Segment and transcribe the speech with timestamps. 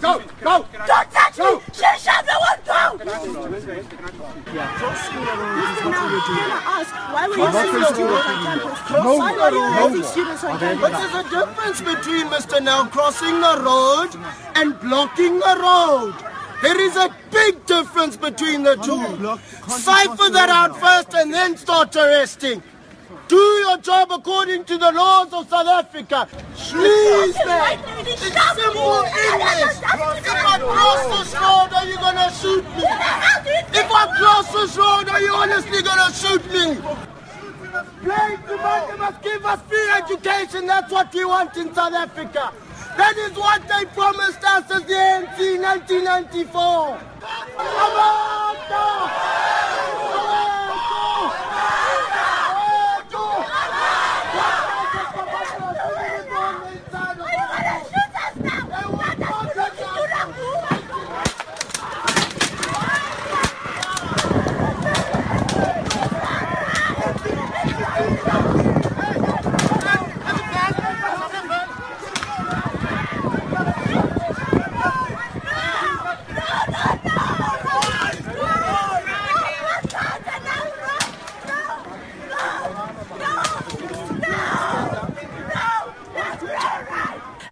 [0.00, 0.66] Go, go.
[0.86, 1.60] Don't touch me!
[1.72, 2.98] Shut up, no one, go!
[2.98, 3.10] Can I
[6.66, 8.78] ask, why were you sending students on campus?
[8.90, 9.66] No, Why were you no.
[9.86, 10.90] letting students on But campus?
[10.98, 12.60] there's a difference between Mr.
[12.62, 14.10] Now crossing the road
[14.54, 16.14] and blocking the road.
[16.62, 18.98] There is a big difference between the two.
[19.68, 22.62] Cipher that out first and then start arresting.
[23.28, 26.26] Do your job according to the laws of South Africa.
[26.56, 27.78] Please, man.
[28.06, 29.76] It's simple English.
[29.76, 32.84] If I cross this road, are you gonna shoot me?
[33.76, 36.80] If I cross this road, are you honestly gonna shoot me?
[38.02, 40.66] Plain demand they must give us free education.
[40.66, 42.52] That's what we want in South Africa.
[42.96, 46.98] That is what they promised us as the ANC in 1994.
[47.58, 49.27] Abato!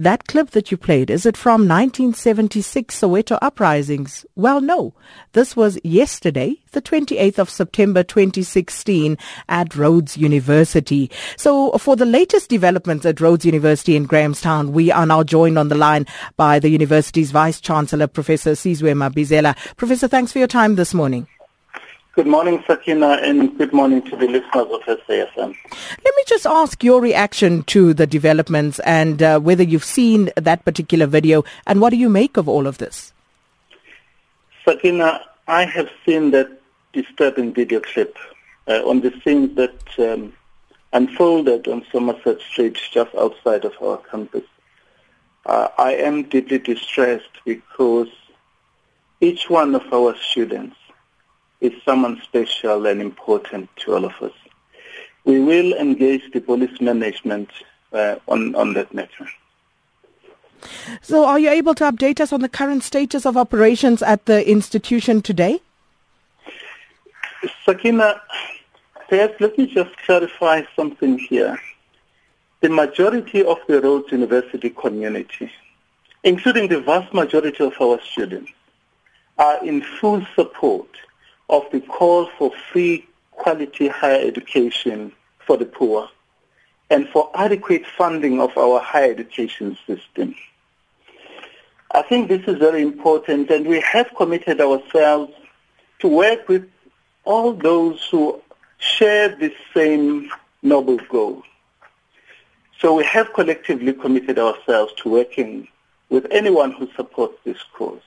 [0.00, 4.24] That clip that you played, is it from 1976 Soweto uprisings?
[4.34, 4.94] Well, no.
[5.32, 9.18] This was yesterday, the 28th of September 2016
[9.50, 11.10] at Rhodes University.
[11.36, 15.68] So for the latest developments at Rhodes University in Grahamstown, we are now joined on
[15.68, 16.06] the line
[16.38, 19.54] by the university's Vice Chancellor, Professor Sizwe Mabizela.
[19.76, 21.26] Professor, thanks for your time this morning.
[22.16, 25.54] Good morning, Sakina, and good morning to the listeners of SAFM.
[26.04, 30.64] Let me just ask your reaction to the developments and uh, whether you've seen that
[30.64, 33.12] particular video and what do you make of all of this?
[34.64, 36.60] Sakina, I have seen that
[36.92, 38.18] disturbing video clip
[38.66, 40.32] uh, on the scenes that um,
[40.92, 44.42] unfolded on Somerset Street just outside of our campus.
[45.46, 48.08] Uh, I am deeply distressed because
[49.20, 50.74] each one of our students
[51.60, 54.32] is someone special and important to all of us.
[55.24, 57.50] We will engage the police management
[57.92, 59.28] uh, on, on that matter.
[61.02, 64.48] So are you able to update us on the current status of operations at the
[64.48, 65.60] institution today?
[67.64, 68.20] Sakina,
[69.08, 71.58] perhaps let me just clarify something here.
[72.60, 75.50] The majority of the Rhodes University community,
[76.24, 78.50] including the vast majority of our students,
[79.38, 80.88] are in full support
[81.50, 85.12] of the call for free quality higher education
[85.46, 86.08] for the poor
[86.88, 90.34] and for adequate funding of our higher education system.
[91.92, 95.32] I think this is very important and we have committed ourselves
[95.98, 96.68] to work with
[97.24, 98.40] all those who
[98.78, 100.30] share the same
[100.62, 101.42] noble goal.
[102.78, 105.68] So we have collectively committed ourselves to working
[106.08, 108.00] with anyone who supports this cause.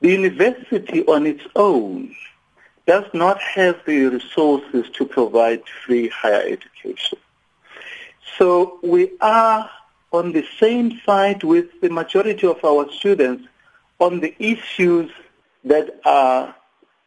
[0.00, 2.14] The university on its own
[2.86, 7.18] does not have the resources to provide free higher education.
[8.38, 9.70] So we are
[10.12, 13.48] on the same side with the majority of our students
[13.98, 15.10] on the issues
[15.64, 16.54] that are,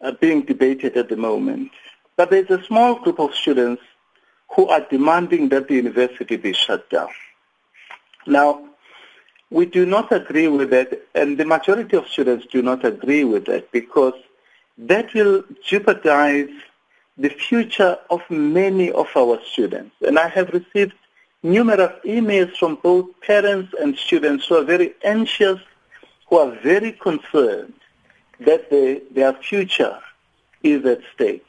[0.00, 1.70] are being debated at the moment.
[2.16, 3.82] But there's a small group of students
[4.56, 7.10] who are demanding that the university be shut down.
[8.26, 8.69] Now,
[9.50, 13.46] we do not agree with that, and the majority of students do not agree with
[13.46, 14.14] that because
[14.78, 16.50] that will jeopardize
[17.18, 19.94] the future of many of our students.
[20.06, 20.94] And I have received
[21.42, 25.58] numerous emails from both parents and students who are very anxious,
[26.28, 27.74] who are very concerned
[28.38, 29.98] that they, their future
[30.62, 31.46] is at stake.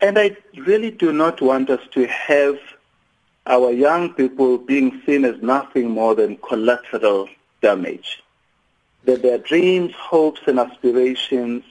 [0.00, 2.58] And I really do not want us to have
[3.48, 7.28] our young people being seen as nothing more than collateral
[7.62, 8.22] damage.
[9.04, 11.64] That their dreams, hopes, and aspirations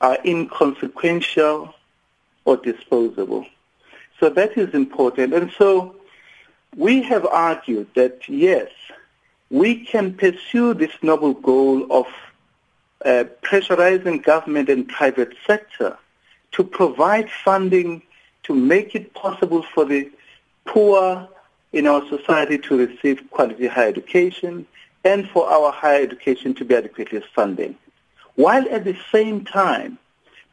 [0.00, 1.72] are inconsequential
[2.44, 3.46] or disposable.
[4.18, 5.32] So that is important.
[5.32, 5.94] And so
[6.76, 8.70] we have argued that, yes,
[9.50, 12.06] we can pursue this noble goal of
[13.04, 15.96] uh, pressurizing government and private sector
[16.52, 18.02] to provide funding
[18.42, 20.10] to make it possible for the
[20.68, 21.28] poor
[21.72, 24.66] in our society to receive quality higher education
[25.04, 27.74] and for our higher education to be adequately funded,
[28.36, 29.98] while at the same time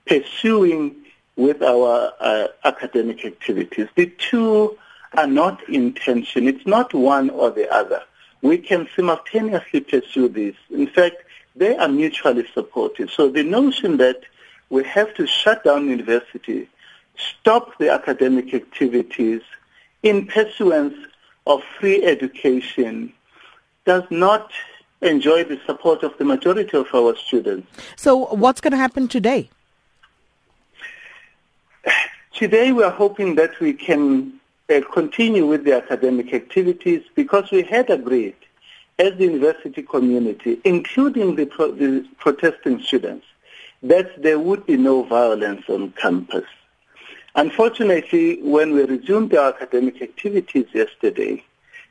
[0.07, 0.95] pursuing
[1.35, 3.87] with our uh, academic activities.
[3.95, 4.77] The two
[5.17, 6.47] are not in tension.
[6.47, 8.01] It's not one or the other.
[8.45, 10.55] we can simultaneously pursue this.
[10.69, 11.17] In fact,
[11.55, 13.09] they are mutually supportive.
[13.09, 14.21] So the notion that
[14.69, 16.69] we have to shut down university,
[17.17, 19.41] stop the academic activities
[20.05, 20.93] in pursuance
[21.47, 23.11] of free education
[23.85, 24.51] does not
[25.01, 27.67] enjoy the support of the majority of our students.
[27.95, 29.49] So what's going to happen today?
[32.33, 37.63] Today we are hoping that we can uh, continue with the academic activities because we
[37.63, 38.35] had agreed
[38.99, 43.25] as the university community, including the, pro- the protesting students,
[43.81, 46.45] that there would be no violence on campus.
[47.37, 51.43] Unfortunately, when we resumed our academic activities yesterday,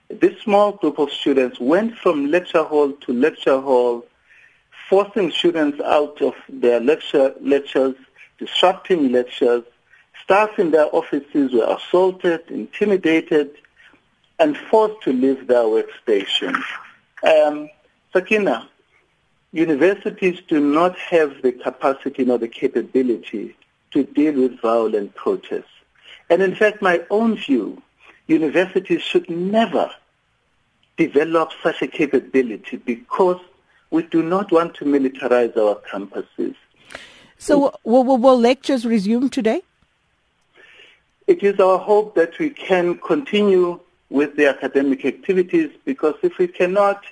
[0.08, 4.06] this small group of students went from lecture hall to lecture hall,
[4.88, 7.94] forcing students out of their lecture, lectures,
[8.38, 9.64] disrupting lectures.
[10.22, 13.50] Staff in their offices were assaulted, intimidated,
[14.38, 16.58] and forced to leave their workstation.
[17.22, 17.68] Um,
[18.14, 18.66] Sakina,
[19.52, 23.54] universities do not have the capacity nor the capability
[23.94, 25.74] to deal with violent protests.
[26.28, 27.82] And in fact, my own view,
[28.26, 29.90] universities should never
[30.96, 33.40] develop such a capability because
[33.90, 36.56] we do not want to militarize our campuses.
[37.38, 39.62] So will, will, will lectures resume today?
[41.26, 43.80] It is our hope that we can continue
[44.10, 47.04] with the academic activities because if we cannot,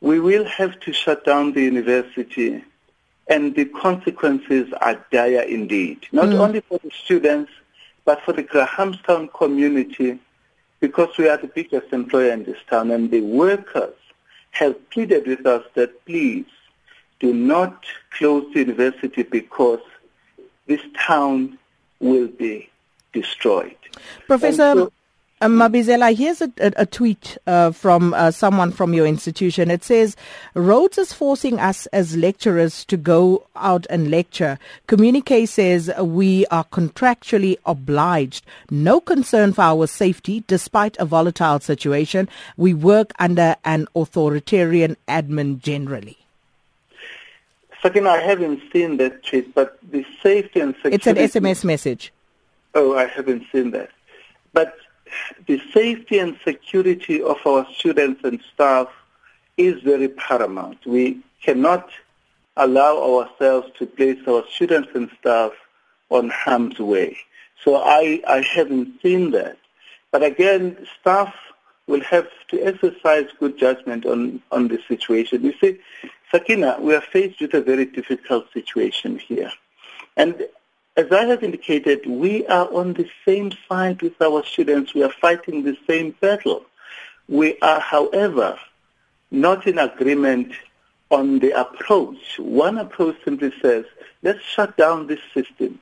[0.00, 2.64] we will have to shut down the university
[3.28, 6.38] and the consequences are dire indeed, not mm.
[6.38, 7.50] only for the students,
[8.04, 10.18] but for the Grahamstown community
[10.80, 13.94] because we are the biggest employer in this town and the workers
[14.50, 16.44] have pleaded with us that please
[17.20, 19.80] do not close the university because
[20.66, 21.56] this town
[22.00, 22.68] will be
[23.12, 23.76] destroyed.
[24.26, 24.90] Professor
[25.42, 29.70] um, Mabizela, here's a, a, a tweet uh, from uh, someone from your institution.
[29.70, 30.16] It says,
[30.54, 34.58] Rhodes is forcing us as lecturers to go out and lecture.
[34.86, 38.46] Communique says we are contractually obliged.
[38.70, 42.28] No concern for our safety despite a volatile situation.
[42.56, 46.18] We work under an authoritarian admin generally.
[47.82, 50.94] Second, I haven't seen that tweet, but the safety and security...
[50.94, 52.12] It's an SMS message.
[52.76, 53.90] Oh, I haven't seen that.
[54.52, 54.76] But
[55.46, 58.88] the safety and security of our students and staff
[59.56, 60.84] is very paramount.
[60.86, 61.90] We cannot
[62.56, 65.52] allow ourselves to place our students and staff
[66.10, 67.18] on harm's way.
[67.64, 69.56] So I, I haven't seen that.
[70.10, 71.34] But again, staff
[71.86, 75.44] will have to exercise good judgment on, on the situation.
[75.44, 75.78] You see,
[76.30, 79.52] Sakina, we are faced with a very difficult situation here.
[80.16, 80.46] And
[80.96, 84.94] as I have indicated, we are on the same side with our students.
[84.94, 86.66] We are fighting the same battle.
[87.28, 88.58] We are, however,
[89.30, 90.52] not in agreement
[91.10, 92.38] on the approach.
[92.38, 93.86] One approach simply says,
[94.22, 95.80] let's shut down this system.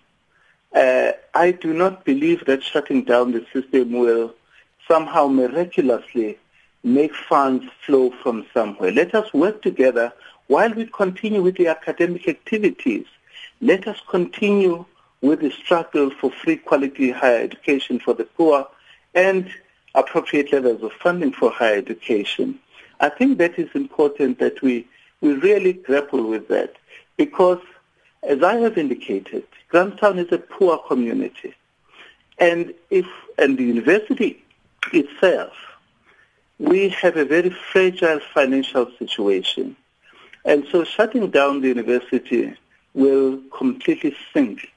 [0.72, 4.34] Uh, I do not believe that shutting down the system will
[4.86, 6.38] somehow miraculously
[6.84, 8.92] make funds flow from somewhere.
[8.92, 10.12] Let us work together
[10.46, 13.06] while we continue with the academic activities.
[13.60, 14.84] Let us continue
[15.22, 18.66] with the struggle for free quality higher education for the poor
[19.14, 19.50] and
[19.94, 22.58] appropriate levels of funding for higher education.
[23.00, 24.86] I think that is important that we,
[25.20, 26.74] we really grapple with that
[27.16, 27.60] because
[28.22, 31.54] as I have indicated, Grahamstown is a poor community.
[32.38, 33.06] And if
[33.38, 34.42] and the university
[34.92, 35.52] itself,
[36.58, 39.76] we have a very fragile financial situation.
[40.44, 42.54] And so shutting down the university
[42.94, 44.70] will completely sink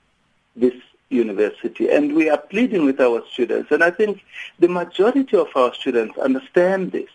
[0.55, 0.73] this
[1.09, 1.89] university.
[1.89, 3.71] And we are pleading with our students.
[3.71, 4.23] And I think
[4.59, 7.09] the majority of our students understand this.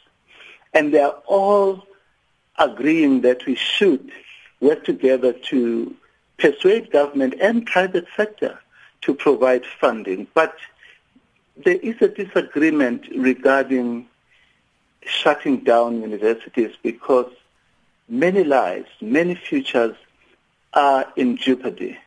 [0.74, 1.86] And they are all
[2.58, 4.10] agreeing that we should
[4.60, 5.94] work together to
[6.38, 8.58] persuade government and private sector
[9.02, 10.26] to provide funding.
[10.34, 10.56] But
[11.64, 14.08] there is a disagreement regarding
[15.02, 17.32] shutting down universities because
[18.08, 19.96] many lives, many futures
[20.74, 21.98] are in jeopardy.